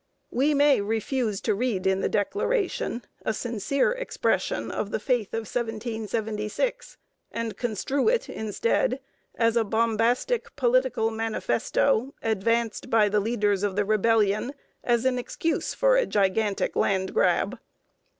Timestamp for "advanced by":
12.23-13.09